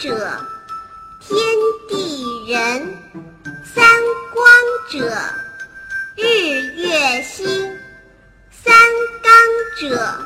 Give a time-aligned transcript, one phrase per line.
[0.00, 0.14] 者，
[1.20, 1.36] 天
[1.88, 2.86] 地人；
[3.74, 3.84] 三
[4.32, 4.46] 光
[4.88, 5.10] 者，
[6.14, 7.44] 日月星；
[8.52, 8.72] 三
[9.20, 9.32] 纲
[9.80, 10.16] 者，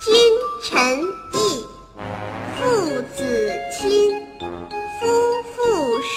[0.00, 0.14] 君
[0.62, 0.98] 臣
[1.34, 1.66] 义；
[2.56, 3.86] 父子亲；
[4.98, 6.16] 夫妇顺。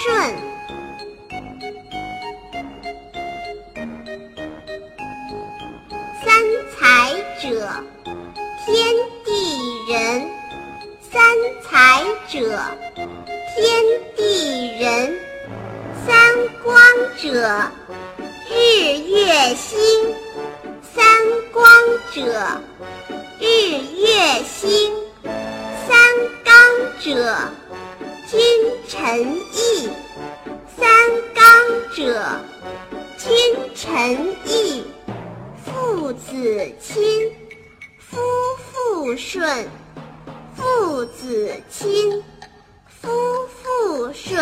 [6.24, 6.30] 三
[6.78, 7.70] 才者，
[8.66, 8.96] 天
[12.30, 12.40] 者，
[13.56, 13.84] 天
[14.16, 15.10] 地人；
[16.06, 16.14] 三
[16.64, 16.80] 光
[17.18, 17.72] 者，
[18.48, 19.80] 日月星；
[20.94, 21.02] 三
[21.52, 21.66] 光
[22.14, 22.62] 者，
[23.40, 23.44] 日
[23.98, 24.92] 月星；
[25.88, 25.98] 三
[26.46, 26.54] 纲
[27.00, 27.36] 者，
[28.28, 28.40] 君
[28.88, 29.90] 臣义；
[30.78, 30.86] 三
[31.34, 31.44] 纲
[31.96, 32.40] 者，
[33.18, 33.28] 君
[33.74, 34.84] 臣义。
[35.66, 37.32] 父子亲，
[37.98, 38.20] 夫
[38.58, 39.66] 妇顺；
[41.00, 42.22] 父子亲，
[42.86, 43.08] 夫
[43.48, 44.38] 妇顺。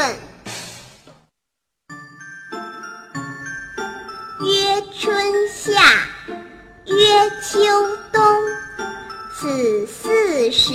[4.41, 5.79] 曰春夏，
[6.87, 7.59] 曰秋
[8.11, 8.23] 冬，
[9.35, 10.73] 此四时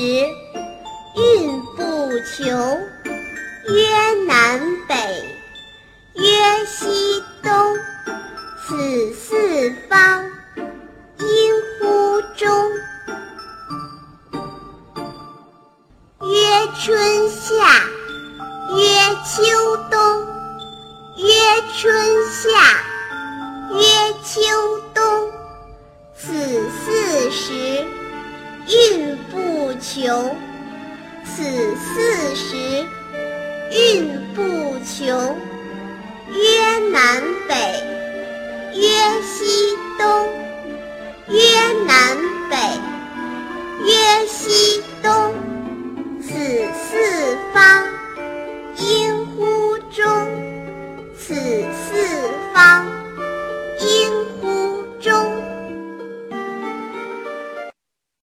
[1.16, 1.82] 运不
[2.36, 2.46] 穷。
[3.66, 4.94] 曰南北，
[6.14, 7.01] 曰西
[16.80, 17.84] 春夏，
[18.76, 18.82] 曰
[19.24, 20.26] 秋冬，
[21.16, 21.28] 曰
[21.78, 21.92] 春
[22.30, 22.48] 夏，
[23.74, 23.84] 曰
[24.24, 24.40] 秋
[24.94, 25.30] 冬，
[26.16, 26.32] 此
[26.70, 27.84] 四时
[28.66, 30.36] 运不穷。
[31.24, 31.42] 此
[31.76, 32.56] 四时
[33.70, 34.42] 运不
[34.84, 35.36] 穷。
[36.32, 37.54] 曰南北，
[38.74, 38.88] 曰
[39.22, 39.61] 西。